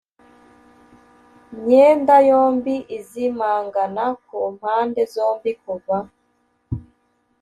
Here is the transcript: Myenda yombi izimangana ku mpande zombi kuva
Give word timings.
Myenda 1.59 2.15
yombi 2.29 2.75
izimangana 2.97 4.05
ku 4.25 4.37
mpande 4.55 5.01
zombi 5.13 5.51
kuva 5.63 5.97